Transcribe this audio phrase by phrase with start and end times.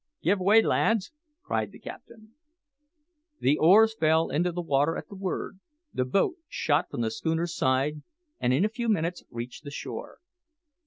[0.23, 1.11] "Give way, lads!"
[1.43, 2.31] cried the captain.
[3.39, 5.59] The oars fell into the water at the word,
[5.93, 8.01] the boat shot from the schooner's side,
[8.39, 10.17] and in a few minutes reached the shore.